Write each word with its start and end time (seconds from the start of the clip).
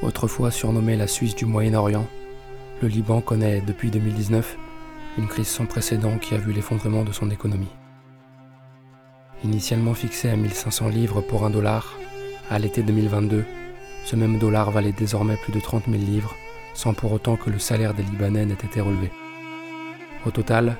Autrefois 0.00 0.52
surnommé 0.52 0.96
la 0.96 1.08
Suisse 1.08 1.34
du 1.34 1.44
Moyen-Orient, 1.44 2.06
le 2.80 2.88
Liban 2.88 3.20
connaît 3.20 3.60
depuis 3.60 3.90
2019 3.90 4.56
une 5.18 5.26
crise 5.26 5.48
sans 5.48 5.66
précédent 5.66 6.18
qui 6.18 6.34
a 6.34 6.38
vu 6.38 6.52
l'effondrement 6.52 7.02
de 7.02 7.10
son 7.10 7.30
économie. 7.30 7.74
Initialement 9.42 9.94
fixé 9.94 10.30
à 10.30 10.36
1500 10.36 10.88
livres 10.88 11.20
pour 11.20 11.44
un 11.44 11.50
dollar, 11.50 11.96
à 12.48 12.60
l'été 12.60 12.84
2022, 12.84 13.44
ce 14.04 14.14
même 14.14 14.38
dollar 14.38 14.70
valait 14.70 14.92
désormais 14.92 15.36
plus 15.36 15.52
de 15.52 15.58
30 15.58 15.86
000 15.86 15.96
livres, 15.96 16.36
sans 16.74 16.94
pour 16.94 17.12
autant 17.12 17.34
que 17.34 17.50
le 17.50 17.58
salaire 17.58 17.92
des 17.92 18.04
Libanais 18.04 18.46
n'ait 18.46 18.54
été 18.54 18.80
relevé. 18.80 19.10
Au 20.24 20.30
total, 20.30 20.76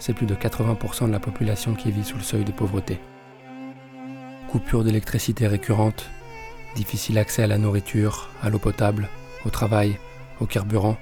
c'est 0.00 0.12
plus 0.12 0.26
de 0.26 0.34
80% 0.34 1.06
de 1.06 1.12
la 1.12 1.20
population 1.20 1.74
qui 1.74 1.92
vit 1.92 2.04
sous 2.04 2.16
le 2.16 2.22
seuil 2.24 2.44
de 2.44 2.50
pauvreté. 2.52 2.98
Coupure 4.48 4.82
d'électricité 4.82 5.46
récurrente, 5.46 6.10
difficile 6.76 7.18
accès 7.18 7.42
à 7.42 7.46
la 7.48 7.58
nourriture, 7.58 8.28
à 8.42 8.50
l'eau 8.50 8.60
potable, 8.60 9.08
au 9.44 9.50
travail, 9.50 9.98
au 10.40 10.46
carburant, 10.46 10.96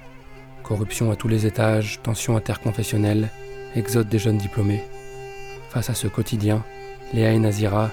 corruption 0.63 1.11
à 1.11 1.15
tous 1.15 1.27
les 1.27 1.45
étages, 1.45 1.99
tensions 2.01 2.37
interconfessionnelles, 2.37 3.29
exode 3.75 4.09
des 4.09 4.17
jeunes 4.17 4.37
diplômés. 4.37 4.83
Face 5.69 5.89
à 5.89 5.93
ce 5.93 6.07
quotidien, 6.07 6.63
Léa 7.13 7.31
et 7.31 7.39
Nazira, 7.39 7.91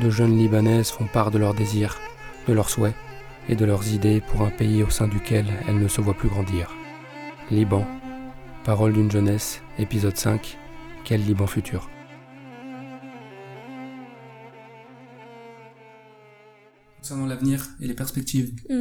deux 0.00 0.10
jeunes 0.10 0.38
Libanaises, 0.38 0.90
font 0.90 1.06
part 1.06 1.30
de 1.30 1.38
leurs 1.38 1.54
désirs, 1.54 1.98
de 2.46 2.52
leurs 2.52 2.70
souhaits 2.70 2.94
et 3.48 3.56
de 3.56 3.64
leurs 3.64 3.92
idées 3.92 4.20
pour 4.20 4.42
un 4.42 4.50
pays 4.50 4.82
au 4.82 4.90
sein 4.90 5.08
duquel 5.08 5.46
elles 5.66 5.78
ne 5.78 5.88
se 5.88 6.00
voient 6.00 6.14
plus 6.14 6.28
grandir. 6.28 6.70
Liban, 7.50 7.86
Parole 8.64 8.92
d'une 8.92 9.10
jeunesse, 9.10 9.60
épisode 9.78 10.16
5, 10.16 10.56
Quel 11.04 11.24
Liban 11.24 11.48
futur? 11.48 11.88
Concernant 17.02 17.26
l'avenir 17.26 17.68
et 17.80 17.88
les 17.88 17.94
perspectives, 17.94 18.54
Mm. 18.70 18.74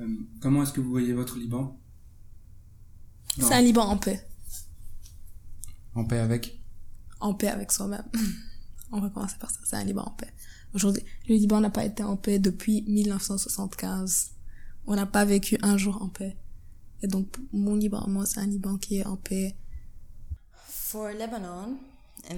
euh, 0.00 0.16
comment 0.42 0.62
est-ce 0.62 0.72
que 0.74 0.82
vous 0.82 0.90
voyez 0.90 1.14
votre 1.14 1.38
Liban? 1.38 1.80
C'est 3.38 3.54
un 3.54 3.62
Liban 3.62 3.84
en 3.86 3.96
paix. 3.96 4.22
En 5.94 6.04
paix 6.04 6.18
avec? 6.18 6.62
En 7.20 7.32
paix 7.32 7.48
avec 7.48 7.72
soi-même. 7.72 8.04
On 8.92 9.00
va 9.00 9.08
commencer 9.08 9.36
par 9.40 9.50
ça. 9.50 9.60
C'est 9.64 9.76
un 9.76 9.84
Liban 9.84 10.02
en 10.02 10.10
paix. 10.10 10.28
Aujourd'hui, 10.74 11.02
le 11.26 11.36
Liban 11.36 11.58
n'a 11.62 11.70
pas 11.70 11.86
été 11.86 12.02
en 12.02 12.18
paix 12.18 12.38
depuis 12.38 12.82
1975. 12.82 14.32
On 14.86 14.94
n'a 14.94 15.06
pas 15.06 15.24
vécu 15.24 15.56
un 15.62 15.78
jour 15.78 16.02
en 16.02 16.10
paix. 16.10 16.36
Et 17.00 17.06
donc, 17.06 17.34
mon 17.54 17.76
Liban, 17.76 18.04
moi, 18.08 18.26
c'est 18.26 18.40
un 18.40 18.46
Liban 18.46 18.76
qui 18.76 18.96
est 18.98 19.06
en 19.06 19.16
paix. 19.16 19.56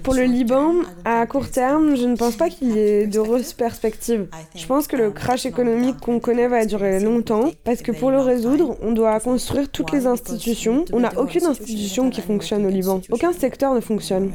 Pour 0.03 0.13
le 0.13 0.23
Liban, 0.23 0.73
à 1.05 1.25
court 1.25 1.49
terme, 1.49 1.95
je 1.95 2.05
ne 2.05 2.15
pense 2.15 2.35
pas 2.35 2.49
qu'il 2.49 2.75
y 2.75 2.79
ait 2.79 3.07
d'heureuses 3.07 3.53
perspectives. 3.53 4.27
Je 4.55 4.65
pense 4.65 4.87
que 4.87 4.95
le 4.95 5.11
crash 5.11 5.45
économique 5.45 5.97
qu'on 5.99 6.19
connaît 6.19 6.47
va 6.47 6.65
durer 6.65 6.99
longtemps, 6.99 7.51
parce 7.63 7.81
que 7.81 7.91
pour 7.91 8.11
le 8.11 8.19
résoudre, 8.19 8.77
on 8.81 8.91
doit 8.91 9.19
construire 9.19 9.69
toutes 9.69 9.91
les 9.91 10.05
institutions. 10.05 10.85
On 10.91 10.99
n'a 10.99 11.17
aucune 11.17 11.45
institution 11.45 12.09
qui 12.09 12.21
fonctionne 12.21 12.65
au 12.65 12.69
Liban. 12.69 13.01
Aucun 13.11 13.31
secteur 13.31 13.73
ne 13.73 13.79
fonctionne. 13.79 14.31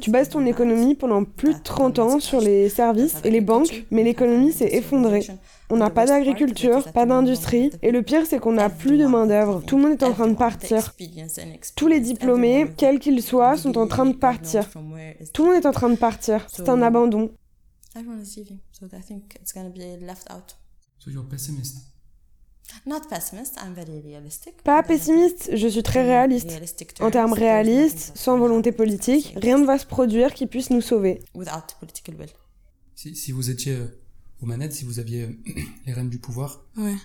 Tu 0.00 0.10
bases 0.10 0.28
ton 0.30 0.46
économie 0.46 0.94
pendant 0.94 1.24
plus 1.24 1.54
de 1.54 1.62
30 1.62 1.98
ans 1.98 2.20
sur 2.20 2.40
les 2.40 2.68
services 2.68 3.16
et 3.24 3.30
les 3.30 3.40
banques, 3.40 3.84
mais 3.90 4.02
l'économie 4.02 4.52
s'est 4.52 4.74
effondrée. 4.74 5.26
On 5.70 5.76
n'a 5.76 5.90
pas 5.90 6.06
d'agriculture, 6.06 6.90
pas 6.92 7.04
d'industrie, 7.04 7.70
et 7.82 7.90
le 7.90 8.02
pire 8.02 8.24
c'est 8.26 8.38
qu'on 8.38 8.52
n'a 8.52 8.70
plus 8.70 8.96
de 8.96 9.06
main-d'œuvre. 9.06 9.62
Tout 9.66 9.76
le 9.76 9.82
monde 9.82 9.92
est 9.92 10.02
en 10.04 10.12
train 10.12 10.28
de 10.28 10.34
partir. 10.34 10.94
Tous 11.76 11.88
les 11.88 12.00
diplômés, 12.00 12.72
quels 12.76 12.98
qu'ils 12.98 13.22
soient, 13.22 13.56
sont 13.56 13.76
en 13.76 13.86
train 13.86 14.06
de 14.06 14.14
partir. 14.14 14.68
Tout 15.32 15.44
le 15.44 15.52
monde 15.52 15.62
est 15.62 15.66
en 15.66 15.72
train 15.72 15.90
de 15.90 15.96
partir. 15.96 16.46
C'est 16.50 16.68
un 16.68 16.80
abandon. 16.80 17.30
Pas 24.62 24.82
pessimiste, 24.82 25.50
je 25.54 25.68
suis 25.68 25.82
très 25.82 26.02
réaliste. 26.02 26.50
En 27.00 27.10
termes 27.10 27.32
réalistes, 27.32 28.12
sans 28.14 28.38
volonté 28.38 28.72
politique, 28.72 29.34
rien 29.36 29.58
ne 29.58 29.64
va 29.64 29.78
se 29.78 29.86
produire 29.86 30.34
qui 30.34 30.46
puisse 30.46 30.70
nous 30.70 30.82
sauver. 30.82 31.22
Si, 32.94 33.14
si 33.14 33.32
vous 33.32 33.48
étiez 33.48 33.74
euh, 33.74 34.00
aux 34.40 34.46
manettes, 34.46 34.72
si 34.72 34.84
vous 34.84 34.98
aviez 34.98 35.38
les 35.86 35.92
rênes 35.92 36.10
du 36.10 36.18
pouvoir, 36.18 36.62
Ouais. 36.76 36.96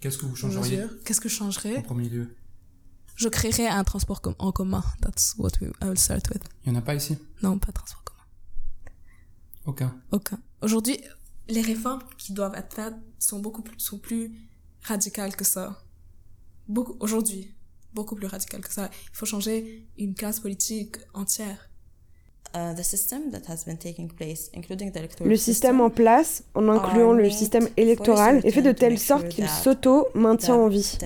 qu'est-ce 0.00 0.18
que 0.18 0.26
vous 0.26 0.36
changeriez. 0.36 0.84
Qu'est-ce 1.04 1.20
que 1.20 1.28
je 1.28 1.34
en 1.36 1.38
changerais 1.46 1.82
premier 1.82 2.08
lieu? 2.08 2.36
Je 3.16 3.28
créerais 3.28 3.66
un 3.68 3.84
transport 3.84 4.20
com- 4.20 4.34
en 4.38 4.52
commun. 4.52 4.82
That's 5.00 5.34
what 5.38 5.50
we, 5.60 5.70
I 5.82 5.86
will 5.86 5.98
start 5.98 6.28
with. 6.30 6.42
Il 6.64 6.72
n'y 6.72 6.76
en 6.76 6.80
a 6.80 6.82
pas 6.84 6.94
ici? 6.94 7.16
Non, 7.42 7.58
pas 7.58 7.68
de 7.68 7.72
transport 7.74 8.02
commun. 8.04 8.22
Aucun. 9.66 9.94
Aucun. 10.10 10.40
Aujourd'hui, 10.60 10.98
les 11.48 11.60
réformes 11.60 12.02
qui 12.18 12.32
doivent 12.32 12.54
être 12.54 12.74
faites 12.74 12.94
sont 13.18 13.38
beaucoup 13.40 13.62
plus, 13.62 13.78
sont 13.78 13.98
plus 13.98 14.32
radicales 14.82 15.36
que 15.36 15.44
ça. 15.44 15.82
Beaucoup, 16.68 16.96
aujourd'hui. 17.00 17.54
Beaucoup 17.94 18.14
plus 18.16 18.26
radicales 18.26 18.62
que 18.62 18.72
ça. 18.72 18.90
Il 19.12 19.16
faut 19.16 19.26
changer 19.26 19.86
une 19.98 20.14
classe 20.14 20.40
politique 20.40 20.96
entière. 21.12 21.68
Le 25.24 25.36
système 25.36 25.80
en 25.80 25.90
place, 25.90 26.44
en 26.54 26.68
incluant 26.68 27.12
le 27.12 27.30
système 27.30 27.68
électoral, 27.76 28.36
est 28.44 28.50
fait 28.50 28.62
de 28.62 28.72
telle 28.72 28.98
sorte 28.98 29.28
qu'il 29.28 29.44
s'auto-maintient 29.48 30.54
en 30.54 30.68
vie. 30.68 30.98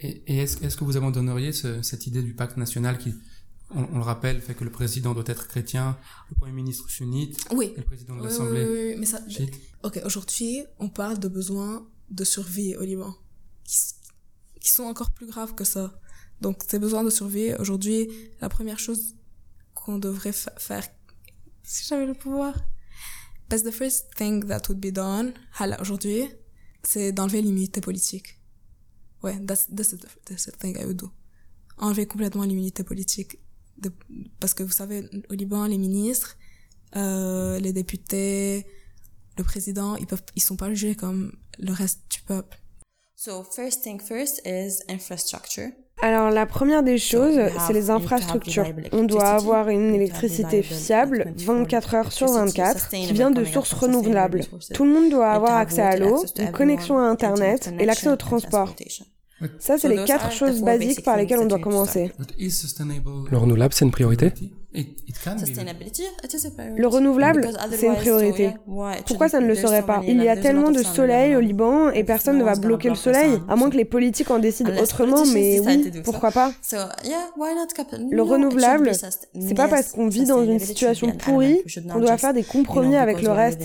Et, 0.00 0.22
et 0.26 0.38
est-ce 0.38 0.76
que 0.76 0.84
vous 0.84 0.96
abandonneriez 0.96 1.52
ce- 1.52 1.80
cette 1.82 2.06
idée 2.06 2.22
du 2.22 2.34
pacte 2.34 2.56
national 2.56 2.98
qui, 2.98 3.14
on, 3.74 3.84
on 3.92 3.96
le 3.98 4.02
rappelle, 4.02 4.40
fait 4.40 4.54
que 4.54 4.64
le 4.64 4.70
président 4.70 5.14
doit 5.14 5.24
être 5.26 5.46
chrétien, 5.48 5.96
le 6.30 6.34
premier 6.36 6.52
ministre 6.52 6.90
sunnite 6.90 7.38
Oui. 7.54 7.72
et 7.76 7.80
le 7.80 7.84
président 7.84 8.14
de 8.16 8.20
Oui, 8.20 8.26
oui, 8.26 8.30
l'Assemblée 8.32 8.64
oui, 8.66 8.78
oui, 8.90 8.94
mais 8.98 9.06
ça, 9.06 9.20
Ok, 9.84 10.00
aujourd'hui, 10.04 10.64
on 10.80 10.88
parle 10.88 11.18
de 11.18 11.28
besoins 11.28 11.86
de 12.10 12.24
survie 12.24 12.74
au 12.76 12.82
Liban, 12.82 13.14
qui, 13.64 13.76
qui 14.62 14.70
sont 14.70 14.84
encore 14.84 15.10
plus 15.10 15.26
graves 15.26 15.54
que 15.54 15.64
ça. 15.64 16.00
Donc, 16.40 16.62
ces 16.68 16.78
besoins 16.78 17.04
de 17.04 17.10
survie, 17.10 17.54
aujourd'hui, 17.54 18.08
la 18.40 18.48
première 18.48 18.78
chose 18.78 19.14
qu'on 19.74 19.98
devrait 19.98 20.32
fa- 20.32 20.54
faire, 20.58 20.86
si 21.62 21.84
j'avais 21.86 22.06
le 22.06 22.14
pouvoir, 22.14 22.54
the 23.50 23.70
first 23.70 24.14
thing 24.16 24.46
that 24.46 24.62
would 24.68 24.80
be 24.80 24.92
done, 24.92 25.34
aujourd'hui, 25.80 26.28
c'est 26.82 27.12
d'enlever 27.12 27.42
l'immunité 27.42 27.80
politique. 27.80 28.40
Ouais, 29.22 29.38
that's, 29.46 29.68
that's, 29.74 29.90
the, 29.90 30.06
that's 30.24 30.46
the 30.46 30.56
thing 30.58 30.76
I 30.80 30.84
would 30.84 30.96
do. 30.96 31.10
Enlever 31.78 32.06
complètement 32.06 32.44
l'immunité 32.44 32.82
politique. 32.82 33.38
Parce 34.40 34.54
que 34.54 34.62
vous 34.62 34.72
savez, 34.72 35.08
au 35.28 35.34
Liban, 35.34 35.66
les 35.66 35.78
ministres, 35.78 36.36
euh, 36.96 37.58
les 37.58 37.72
députés, 37.72 38.66
le 39.36 39.44
président, 39.44 39.96
ils 39.96 40.06
peuvent, 40.06 40.22
ils 40.36 40.42
sont 40.42 40.56
pas 40.56 40.68
jugés 40.70 40.94
comme 40.94 41.36
le 41.58 41.72
reste 41.72 42.00
du 42.10 42.22
peuple. 42.22 42.61
So 43.24 43.44
first 43.44 43.84
thing 43.84 44.00
first 44.00 44.40
is 44.44 44.82
infrastructure. 44.88 45.70
Alors 46.02 46.30
la 46.30 46.44
première 46.44 46.82
des 46.82 46.98
choses, 46.98 47.38
c'est 47.64 47.72
les 47.72 47.88
infrastructures. 47.88 48.66
On 48.90 49.04
doit 49.04 49.28
avoir 49.28 49.68
une 49.68 49.94
électricité 49.94 50.60
fiable 50.60 51.32
24 51.36 51.94
heures 51.94 52.12
sur 52.12 52.32
24 52.32 52.88
qui 52.88 53.12
vient 53.12 53.30
de 53.30 53.44
sources 53.44 53.74
renouvelables. 53.74 54.40
Tout 54.74 54.84
le 54.84 54.92
monde 54.92 55.08
doit 55.08 55.30
avoir 55.30 55.54
accès 55.58 55.82
à 55.82 55.96
l'eau, 55.96 56.24
une 56.36 56.50
connexion 56.50 56.98
à 56.98 57.02
Internet 57.02 57.72
et 57.78 57.86
l'accès 57.86 58.08
au 58.08 58.16
transport. 58.16 58.74
Ça, 59.60 59.78
c'est 59.78 59.88
les 59.88 60.04
quatre 60.04 60.32
choses 60.32 60.60
basiques 60.60 61.04
par 61.04 61.16
lesquelles 61.16 61.38
on 61.38 61.46
doit 61.46 61.60
commencer. 61.60 62.10
Le 62.18 63.36
renouvelable, 63.36 63.72
c'est 63.72 63.84
une 63.84 63.92
priorité 63.92 64.32
Le 66.76 66.86
renouvelable, 66.86 67.42
c'est 67.72 67.86
une 67.86 67.96
priorité. 67.96 68.54
Pourquoi 69.06 69.28
ça 69.28 69.40
ne 69.40 69.46
le 69.46 69.54
serait 69.54 69.82
pas 69.82 70.02
Il 70.06 70.22
y 70.22 70.28
a 70.28 70.36
tellement 70.36 70.70
de 70.70 70.82
soleil 70.82 71.36
au 71.36 71.40
Liban 71.40 71.90
et 71.90 72.04
personne 72.04 72.38
ne 72.38 72.44
va 72.44 72.54
bloquer 72.56 72.88
le 72.88 72.94
soleil, 72.94 73.38
à 73.48 73.56
moins 73.56 73.70
que 73.70 73.76
les 73.76 73.84
politiques 73.84 74.30
en 74.30 74.38
décident 74.38 74.70
autrement, 74.82 75.24
mais 75.34 75.60
oui, 75.60 75.92
pourquoi 76.04 76.30
pas 76.30 76.52
Le 78.10 78.22
renouvelable, 78.22 78.92
c'est 78.94 79.54
pas 79.54 79.68
parce 79.68 79.92
qu'on 79.92 80.08
vit 80.08 80.24
dans 80.24 80.44
une 80.44 80.58
situation 80.58 81.08
pourrie 81.12 81.62
qu'on 81.92 82.00
doit 82.00 82.16
faire 82.16 82.32
des 82.34 82.42
compromis 82.44 82.96
avec 82.96 83.20
le 83.22 83.30
reste. 83.30 83.60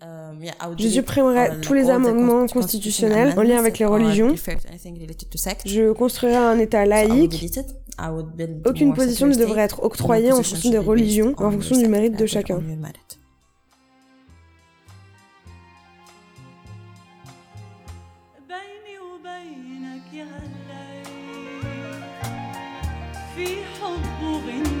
living 0.00 0.02
in 0.02 0.40
this, 0.40 0.40
this 0.40 0.40
situation 0.40 0.40
to 0.40 0.40
actually 0.40 0.40
compromise 0.40 0.40
certain 0.40 0.40
things. 0.40 0.40
Um, 0.40 0.42
yeah, 0.42 0.52
I 0.60 0.66
would 0.68 0.78
Je 0.78 0.82
delete 0.84 0.94
supprimerai 0.94 1.48
all- 1.48 1.60
tous 1.60 1.74
les 1.74 1.80
all 1.82 1.86
the 1.86 1.90
amendements 2.06 2.46
con- 2.52 2.60
constitutionnels 2.60 3.38
en 3.38 3.42
lien 3.42 3.58
avec 3.58 3.78
les 3.78 3.84
or 3.86 3.92
religions. 3.94 4.30
refer 4.32 4.56
to 4.56 4.68
anything 4.68 4.94
related 4.98 5.28
to 5.30 5.38
sex. 5.38 5.62
Je 5.66 5.92
construirai 5.92 6.36
un 6.36 6.58
État 6.58 6.84
So 6.84 6.90
I 6.92 7.06
would 7.06 7.10
laïque. 7.10 7.30
delete 7.30 7.56
it. 7.56 7.66
I 7.98 8.10
would 8.10 8.36
build 8.36 8.66
Aucune 8.66 8.88
more 8.88 8.96
position 8.96 9.26
ne 9.26 9.32
secure 9.32 9.48
devrait 9.48 9.68
state, 9.68 9.78
être 9.78 9.84
octroyée 9.84 10.30
and 10.30 10.34
en 10.34 10.36
position 10.38 10.56
fonction 10.56 10.70
des 10.70 10.76
should 10.76 10.84
be 10.84 10.88
based 10.88 11.00
religions, 11.00 11.34
on 11.38 11.40
en 11.40 11.42
your 11.44 11.52
fonction 11.52 11.74
du 11.76 11.80
self 11.82 11.90
mérite 11.90 12.16
de 12.16 12.24
and 12.24 12.26
chacun. 12.26 12.56
on 12.56 12.68
your 12.68 12.76
merit. 12.76 13.18
بيني 18.48 18.98
وبينك 18.98 20.12
يا 20.12 20.24
هالليل 20.24 22.02
في 23.36 23.46
حب 23.64 24.22
وغنية 24.24 24.79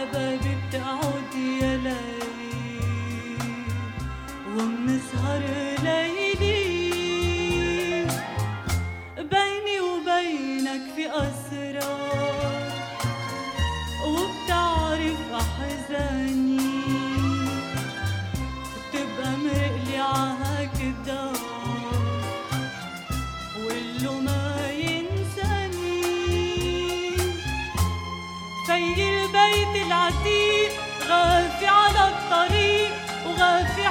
على 0.00 0.38
بتقعد 0.38 1.34
يا 1.62 1.76
ليل 1.76 3.38
ومنسهر 4.56 5.42
ليلي 5.84 6.59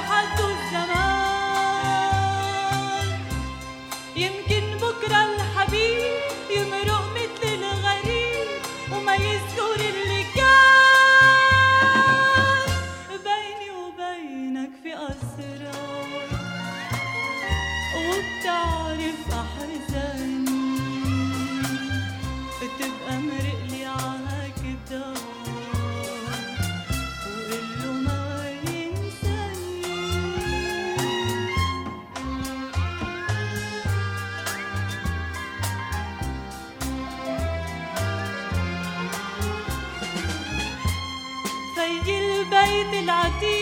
لحد 0.00 0.40
الزمان. 0.40 1.90
يمكن 4.16 4.64
بكرة 4.76 5.20
الحبيب 5.34 6.20
يمرق 6.56 7.04
مثل 7.14 7.42
الغريب 7.44 8.48
وما 8.92 9.14
يذكر 9.14 9.74
اللي 9.74 10.22
كان. 10.34 10.50
بيني 13.24 13.70
وبينك 13.70 14.72
في 14.82 14.92
أسرار. 14.94 16.28
وبتعرف 17.96 18.79
Laila, 42.70 43.30
Laila, 43.40 43.59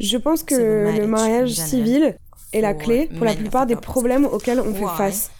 Je 0.00 0.16
pense 0.18 0.42
que 0.42 0.54
le 0.98 1.06
mariage 1.06 1.50
civil 1.54 2.16
est 2.52 2.60
la 2.60 2.74
clé 2.74 3.08
pour 3.16 3.24
la 3.24 3.34
plupart 3.34 3.62
of 3.62 3.68
the 3.68 3.70
des 3.70 3.76
problèmes 3.76 4.24
auxquels 4.24 4.60
on 4.60 4.74
fait 4.74 4.96
face. 4.96 5.30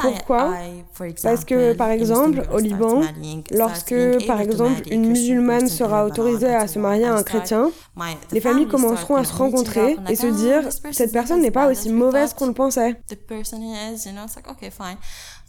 Pourquoi? 0.00 0.54
Parce 1.22 1.44
que, 1.44 1.72
par 1.72 1.90
exemple, 1.90 2.42
au 2.52 2.58
Liban, 2.58 3.02
lorsque, 3.50 4.26
par 4.26 4.40
exemple, 4.40 4.82
une 4.90 5.06
musulmane 5.08 5.68
sera 5.68 6.04
autorisée 6.06 6.54
à 6.54 6.68
se 6.68 6.78
marier 6.78 7.06
à 7.06 7.14
un 7.14 7.22
chrétien, 7.24 7.70
les 8.30 8.40
familles 8.40 8.68
commenceront 8.68 9.16
à 9.16 9.24
se 9.24 9.34
rencontrer 9.34 9.96
et 10.08 10.14
se 10.16 10.26
"Oh, 10.26 10.30
dire 10.30 10.68
cette 10.92 11.12
personne 11.12 11.40
n'est 11.42 11.50
pas 11.50 11.68
aussi 11.70 11.88
mauvaise 11.90 12.34
qu'on 12.34 12.46
le 12.46 12.52
pensait. 12.52 12.94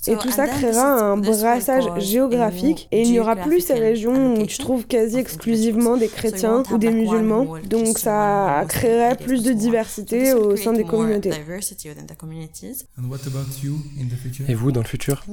Et 0.07 0.15
tout 0.15 0.29
and 0.29 0.31
ça 0.31 0.47
créera 0.47 1.01
un 1.01 1.17
brassage 1.17 1.85
géographique 1.97 2.87
et 2.91 3.01
il 3.01 3.11
n'y 3.11 3.19
aura 3.19 3.35
plus 3.35 3.61
ces 3.61 3.73
régions 3.73 4.35
où 4.35 4.45
tu 4.45 4.57
trouves 4.57 4.87
quasi 4.87 5.17
exclusivement 5.17 5.97
des 5.97 6.07
chrétiens 6.07 6.63
ou 6.71 6.77
des 6.77 6.91
musulmans, 6.91 7.55
donc 7.69 7.97
ça 7.97 8.65
créerait 8.67 9.15
plus 9.17 9.43
de 9.43 9.53
diversité 9.53 10.33
au 10.33 10.55
sein 10.55 10.73
des 10.73 10.83
communautés. 10.83 11.29
diversity 11.29 11.89
within 11.89 12.05
the 12.05 12.17
communities. 12.17 12.85
And 12.97 13.09
what 13.09 13.19
about 13.27 13.63
you 13.63 13.79
in 13.99 14.07
the 14.07 14.17
future? 14.17 14.49
Et 14.49 14.53
vous, 14.53 14.71
dans 14.71 14.81
le 14.81 14.87
futur? 14.87 15.23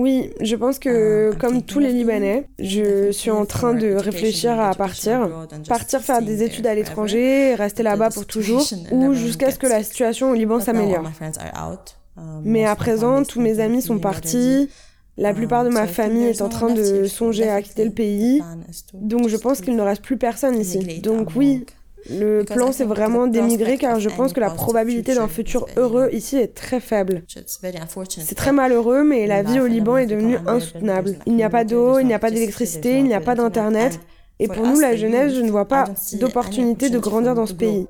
Oui, 0.00 0.30
je 0.40 0.56
pense 0.56 0.78
que, 0.78 1.30
I'm 1.32 1.38
comme 1.38 1.62
tous 1.62 1.78
les 1.78 1.92
Libanais, 1.92 2.48
je 2.58 3.12
suis 3.12 3.30
en 3.30 3.44
train 3.44 3.74
de 3.74 3.92
réfléchir 3.92 4.58
à 4.58 4.74
partir, 4.74 5.28
partir 5.68 6.00
faire 6.00 6.22
des 6.22 6.42
études 6.42 6.66
à 6.66 6.74
l'étranger, 6.74 7.54
rester 7.54 7.82
là-bas 7.82 8.08
pour 8.08 8.24
toujours, 8.24 8.66
ou 8.92 9.12
jusqu'à 9.12 9.50
ce 9.50 9.58
que 9.58 9.66
la 9.66 9.82
situation 9.82 10.30
au 10.30 10.34
Liban 10.34 10.58
s'améliore. 10.58 11.04
Um, 12.16 12.40
Mais 12.44 12.64
à 12.64 12.74
présent, 12.76 13.24
tous 13.24 13.42
mes 13.42 13.60
amis 13.60 13.82
sont 13.82 13.98
partis, 13.98 14.70
la 15.18 15.34
plupart 15.34 15.64
de 15.64 15.68
ma 15.68 15.86
famille 15.86 16.28
est 16.28 16.40
en 16.40 16.48
train 16.48 16.72
de 16.72 17.04
songer 17.04 17.50
à 17.50 17.60
quitter 17.60 17.84
le 17.84 17.92
pays, 17.92 18.42
donc 18.94 19.28
je 19.28 19.36
pense 19.36 19.60
qu'il 19.60 19.76
ne 19.76 19.82
reste 19.82 20.02
plus 20.02 20.16
personne 20.16 20.58
ici. 20.58 21.00
Donc 21.02 21.32
oui, 21.36 21.66
le 22.08 22.42
plan 22.44 22.72
c'est 22.72 22.84
vraiment 22.84 23.26
d'émigrer 23.26 23.76
car 23.78 24.00
je 24.00 24.08
pense 24.08 24.32
que 24.32 24.40
la 24.40 24.50
probabilité 24.50 25.14
d'un 25.14 25.28
futur 25.28 25.66
heureux 25.76 26.08
ici 26.12 26.36
est 26.36 26.54
très 26.54 26.80
faible. 26.80 27.24
C'est 28.06 28.34
très 28.34 28.52
malheureux, 28.52 29.04
mais 29.04 29.26
la 29.26 29.42
vie 29.42 29.60
au 29.60 29.66
Liban 29.66 29.96
est 29.96 30.06
devenue 30.06 30.38
insoutenable. 30.46 31.16
Il 31.26 31.34
n'y 31.34 31.44
a 31.44 31.50
pas 31.50 31.64
d'eau, 31.64 31.98
il 31.98 32.06
n'y 32.06 32.14
a 32.14 32.18
pas 32.18 32.30
d'électricité, 32.30 32.98
il 32.98 33.04
n'y 33.04 33.14
a 33.14 33.20
pas 33.20 33.32
internet. 33.32 33.52
d'internet. 33.54 34.00
Et 34.42 34.48
pour 34.48 34.66
nous, 34.66 34.76
us, 34.76 34.80
la 34.80 34.96
jeunesse, 34.96 35.34
je 35.34 35.42
ne 35.42 35.50
vois 35.50 35.66
pas 35.66 35.84
d'opportunité 36.14 36.88
de 36.88 36.98
grandir 36.98 37.34
dans 37.34 37.44
ce 37.44 37.52
pays. 37.52 37.86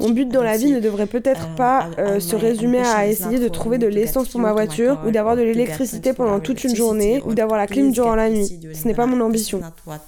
Mon 0.00 0.10
but 0.10 0.26
dans 0.30 0.42
la 0.42 0.56
vie 0.56 0.72
ne 0.72 0.80
devrait 0.80 1.06
peut-être 1.06 1.34
Uh, 1.44 1.56
pas 1.56 1.90
euh, 1.98 2.20
se 2.20 2.36
résumer 2.36 2.80
à 2.80 3.06
essayer 3.06 3.38
de 3.38 3.48
trouver 3.48 3.76
de 3.78 3.86
l'essence 3.86 4.28
pour 4.28 4.40
ma 4.40 4.52
voiture 4.52 4.98
ou 5.06 5.10
d'avoir 5.10 5.36
de 5.36 5.42
l'électricité 5.42 6.10
24 6.10 6.16
pendant 6.16 6.40
toute 6.40 6.64
une 6.64 6.74
journée 6.74 7.22
ou 7.26 7.34
d'avoir 7.34 7.58
la 7.58 7.66
clim 7.66 7.90
durant 7.90 8.14
la 8.14 8.30
nuit. 8.30 8.46
Ce 8.72 8.88
n'est 8.88 8.94
pas 8.94 9.06
mon 9.06 9.20
ambition. 9.20 9.58
is 9.58 9.62
not 9.62 9.74
what 9.86 10.00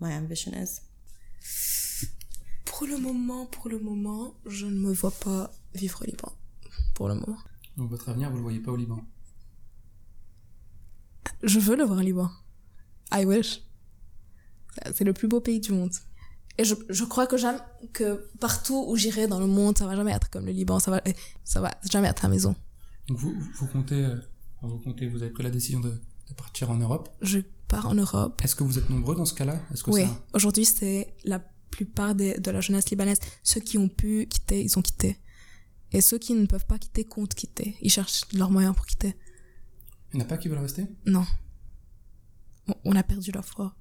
my 0.00 0.12
ambition 0.14 0.52
is. 0.52 0.82
Pour 2.78 2.86
le 2.86 2.96
moment, 2.98 3.46
pour 3.46 3.68
le 3.68 3.80
moment, 3.80 4.34
je 4.46 4.66
ne 4.66 4.78
me 4.78 4.92
vois 4.92 5.10
pas 5.10 5.50
vivre 5.74 6.00
au 6.00 6.04
Liban. 6.04 6.32
Pour 6.94 7.08
le 7.08 7.14
moment. 7.14 7.36
Donc 7.76 7.90
votre 7.90 8.08
avenir, 8.08 8.30
vous 8.30 8.36
le 8.36 8.42
voyez 8.42 8.60
pas 8.60 8.70
au 8.70 8.76
Liban. 8.76 9.00
Je 11.42 11.58
veux 11.58 11.76
le 11.76 11.84
voir 11.84 11.98
au 11.98 12.02
Liban. 12.02 12.30
I 13.12 13.24
wish. 13.24 13.62
C'est 14.94 15.04
le 15.04 15.12
plus 15.12 15.26
beau 15.28 15.40
pays 15.40 15.60
du 15.60 15.72
monde. 15.72 15.90
Et 16.56 16.64
je, 16.64 16.74
je 16.88 17.04
crois 17.04 17.26
que 17.26 17.36
jamais, 17.36 17.58
que 17.92 18.28
partout 18.40 18.84
où 18.88 18.96
j'irai 18.96 19.26
dans 19.28 19.40
le 19.40 19.46
monde, 19.46 19.76
ça 19.78 19.86
va 19.86 19.94
jamais 19.96 20.12
être 20.12 20.30
comme 20.30 20.46
le 20.46 20.52
Liban, 20.52 20.78
ça 20.80 20.90
va, 20.90 21.00
ça 21.44 21.60
va 21.60 21.72
jamais 21.90 22.08
être 22.08 22.22
la 22.22 22.28
maison. 22.28 22.54
Donc 23.08 23.18
vous, 23.18 23.34
vous 23.58 23.66
comptez, 23.66 24.04
euh, 24.04 24.16
vous 24.62 24.78
comptez, 24.78 25.08
vous 25.08 25.22
avez 25.22 25.30
pris 25.32 25.42
la 25.44 25.50
décision 25.50 25.80
de, 25.80 25.90
de 25.90 26.34
partir 26.36 26.70
en 26.70 26.76
Europe. 26.76 27.08
Je 27.22 27.40
pars 27.68 27.86
en 27.86 27.94
Europe. 27.94 28.40
Est-ce 28.44 28.56
que 28.56 28.64
vous 28.64 28.78
êtes 28.78 28.90
nombreux 28.90 29.14
dans 29.16 29.24
ce 29.24 29.34
cas-là? 29.34 29.60
Oui, 29.86 30.02
ça- 30.04 30.24
aujourd'hui, 30.34 30.64
c'est 30.64 31.14
la 31.24 31.40
plupart 31.70 32.14
des, 32.14 32.38
de 32.38 32.50
la 32.50 32.60
jeunesse 32.60 32.90
libanaise. 32.90 33.18
Ceux 33.42 33.60
qui 33.60 33.78
ont 33.78 33.88
pu 33.88 34.26
quitter, 34.26 34.62
ils 34.62 34.78
ont 34.78 34.82
quitté. 34.82 35.18
Et 35.92 36.00
ceux 36.00 36.18
qui 36.18 36.34
ne 36.34 36.46
peuvent 36.46 36.66
pas 36.66 36.78
quitter 36.78 37.04
comptent 37.04 37.34
quitter. 37.34 37.76
Ils 37.80 37.90
cherchent 37.90 38.24
leurs 38.32 38.50
moyens 38.50 38.74
pour 38.74 38.86
quitter. 38.86 39.14
il 40.12 40.16
n'y 40.16 40.22
en 40.22 40.26
a 40.26 40.28
pas 40.28 40.36
qui 40.36 40.48
veulent 40.48 40.58
rester? 40.58 40.86
Non. 41.06 41.24
On, 42.66 42.74
on 42.84 42.96
a 42.96 43.02
perdu 43.02 43.30
la 43.32 43.42
foi. 43.42 43.74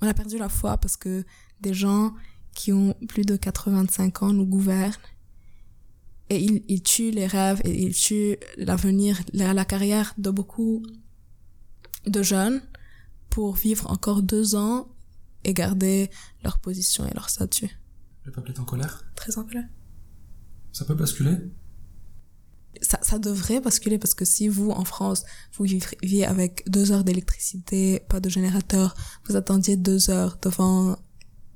On 0.00 0.06
a 0.06 0.14
perdu 0.14 0.38
la 0.38 0.48
foi 0.48 0.76
parce 0.76 0.96
que 0.96 1.24
des 1.60 1.74
gens 1.74 2.14
qui 2.54 2.72
ont 2.72 2.94
plus 3.08 3.22
de 3.22 3.36
85 3.36 4.22
ans 4.22 4.32
nous 4.32 4.46
gouvernent 4.46 4.94
et 6.30 6.42
ils, 6.42 6.64
ils 6.68 6.82
tuent 6.82 7.10
les 7.10 7.26
rêves 7.26 7.60
et 7.64 7.82
ils 7.84 7.94
tuent 7.94 8.36
l'avenir, 8.56 9.20
la, 9.32 9.54
la 9.54 9.64
carrière 9.64 10.14
de 10.18 10.30
beaucoup 10.30 10.82
de 12.06 12.22
jeunes 12.22 12.62
pour 13.30 13.54
vivre 13.54 13.90
encore 13.90 14.22
deux 14.22 14.54
ans 14.54 14.88
et 15.48 15.54
garder 15.54 16.10
leur 16.44 16.58
position 16.58 17.06
et 17.06 17.14
leur 17.14 17.30
statut. 17.30 17.70
Le 18.24 18.30
peuple 18.30 18.50
est 18.50 18.60
en 18.60 18.64
colère? 18.64 19.04
Très 19.16 19.38
en 19.38 19.44
colère. 19.44 19.64
Ça 20.72 20.84
peut 20.84 20.94
basculer? 20.94 21.36
Ça, 22.82 22.98
ça 23.02 23.18
devrait 23.18 23.60
basculer 23.60 23.98
parce 23.98 24.12
que 24.12 24.26
si 24.26 24.46
vous, 24.46 24.70
en 24.70 24.84
France, 24.84 25.24
vous 25.54 25.64
viviez 25.64 26.26
avec 26.26 26.68
deux 26.68 26.92
heures 26.92 27.02
d'électricité, 27.02 28.00
pas 28.10 28.20
de 28.20 28.28
générateur, 28.28 28.94
vous 29.26 29.36
attendiez 29.36 29.76
deux 29.76 30.10
heures 30.10 30.38
devant, 30.42 30.98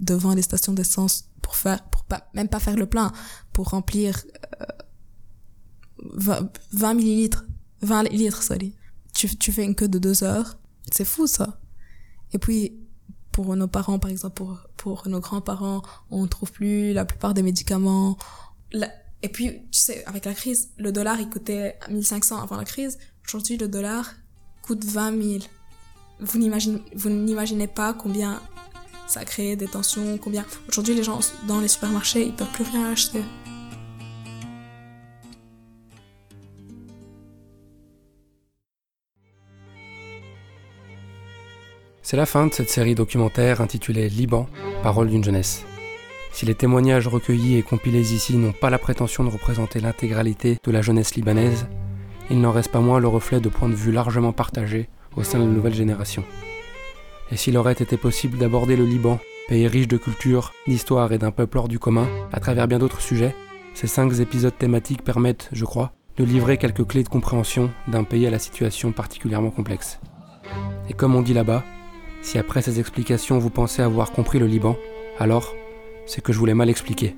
devant 0.00 0.34
les 0.34 0.42
stations 0.42 0.72
d'essence 0.72 1.28
pour 1.42 1.54
faire, 1.54 1.88
pour 1.90 2.04
pas, 2.04 2.30
même 2.32 2.48
pas 2.48 2.60
faire 2.60 2.76
le 2.76 2.86
plein, 2.86 3.12
pour 3.52 3.68
remplir 3.68 4.24
euh, 4.62 4.66
20, 6.14 6.50
20 6.72 6.94
millilitres, 6.94 7.44
20 7.82 8.04
litres, 8.04 8.42
sorry. 8.42 8.74
Tu, 9.14 9.28
tu 9.36 9.52
fais 9.52 9.64
une 9.64 9.74
queue 9.74 9.88
de 9.88 9.98
deux 9.98 10.24
heures. 10.24 10.58
C'est 10.90 11.04
fou, 11.04 11.26
ça. 11.26 11.60
Et 12.32 12.38
puis, 12.38 12.81
pour 13.32 13.56
nos 13.56 13.66
parents, 13.66 13.98
par 13.98 14.10
exemple, 14.10 14.34
pour, 14.34 14.58
pour 14.76 15.08
nos 15.08 15.20
grands-parents, 15.20 15.82
on 16.10 16.26
trouve 16.26 16.52
plus 16.52 16.92
la 16.92 17.04
plupart 17.04 17.34
des 17.34 17.42
médicaments. 17.42 18.16
Et 19.22 19.28
puis, 19.28 19.62
tu 19.70 19.78
sais, 19.80 20.04
avec 20.04 20.24
la 20.26 20.34
crise, 20.34 20.70
le 20.76 20.92
dollar, 20.92 21.18
il 21.20 21.28
coûtait 21.28 21.78
1500 21.88 22.42
avant 22.42 22.56
la 22.56 22.64
crise. 22.64 22.98
Aujourd'hui, 23.26 23.56
le 23.56 23.68
dollar 23.68 24.12
coûte 24.62 24.84
20 24.84 25.22
000. 25.22 25.44
Vous 26.20 26.38
n'imaginez, 26.38 26.82
vous 26.94 27.10
n'imaginez 27.10 27.66
pas 27.66 27.94
combien 27.94 28.40
ça 29.08 29.20
a 29.20 29.24
créé 29.24 29.56
des 29.56 29.66
tensions, 29.66 30.18
combien... 30.18 30.44
Aujourd'hui, 30.68 30.94
les 30.94 31.02
gens, 31.02 31.20
dans 31.48 31.60
les 31.60 31.68
supermarchés, 31.68 32.26
ils 32.26 32.34
peuvent 32.34 32.52
plus 32.52 32.64
rien 32.64 32.92
acheter. 32.92 33.22
C'est 42.12 42.18
la 42.18 42.26
fin 42.26 42.46
de 42.46 42.52
cette 42.52 42.68
série 42.68 42.94
documentaire 42.94 43.62
intitulée 43.62 44.10
Liban, 44.10 44.46
Parole 44.82 45.08
d'une 45.08 45.24
jeunesse. 45.24 45.64
Si 46.30 46.44
les 46.44 46.54
témoignages 46.54 47.08
recueillis 47.08 47.56
et 47.56 47.62
compilés 47.62 48.12
ici 48.12 48.36
n'ont 48.36 48.52
pas 48.52 48.68
la 48.68 48.78
prétention 48.78 49.24
de 49.24 49.30
représenter 49.30 49.80
l'intégralité 49.80 50.58
de 50.62 50.70
la 50.70 50.82
jeunesse 50.82 51.14
libanaise, 51.14 51.68
il 52.28 52.42
n'en 52.42 52.52
reste 52.52 52.70
pas 52.70 52.80
moins 52.80 53.00
le 53.00 53.08
reflet 53.08 53.40
de 53.40 53.48
points 53.48 53.70
de 53.70 53.74
vue 53.74 53.92
largement 53.92 54.34
partagés 54.34 54.90
au 55.16 55.22
sein 55.22 55.38
de 55.38 55.44
la 55.44 55.50
nouvelle 55.52 55.72
génération. 55.72 56.22
Et 57.30 57.38
s'il 57.38 57.56
aurait 57.56 57.72
été 57.72 57.96
possible 57.96 58.36
d'aborder 58.36 58.76
le 58.76 58.84
Liban, 58.84 59.18
pays 59.48 59.66
riche 59.66 59.88
de 59.88 59.96
culture, 59.96 60.52
d'histoire 60.66 61.14
et 61.14 61.18
d'un 61.18 61.30
peuple 61.30 61.56
hors 61.56 61.68
du 61.68 61.78
commun, 61.78 62.08
à 62.30 62.40
travers 62.40 62.68
bien 62.68 62.78
d'autres 62.78 63.00
sujets, 63.00 63.34
ces 63.72 63.86
cinq 63.86 64.20
épisodes 64.20 64.58
thématiques 64.58 65.02
permettent, 65.02 65.48
je 65.52 65.64
crois, 65.64 65.94
de 66.18 66.24
livrer 66.24 66.58
quelques 66.58 66.86
clés 66.86 67.04
de 67.04 67.08
compréhension 67.08 67.70
d'un 67.88 68.04
pays 68.04 68.26
à 68.26 68.30
la 68.30 68.38
situation 68.38 68.92
particulièrement 68.92 69.50
complexe. 69.50 69.98
Et 70.90 70.92
comme 70.92 71.14
on 71.14 71.22
dit 71.22 71.32
là-bas, 71.32 71.64
si 72.22 72.38
après 72.38 72.62
ces 72.62 72.80
explications 72.80 73.38
vous 73.38 73.50
pensez 73.50 73.82
avoir 73.82 74.12
compris 74.12 74.38
le 74.38 74.46
Liban, 74.46 74.76
alors 75.18 75.54
c'est 76.06 76.22
que 76.22 76.32
je 76.32 76.38
vous 76.38 76.46
l'ai 76.46 76.54
mal 76.54 76.70
expliqué. 76.70 77.14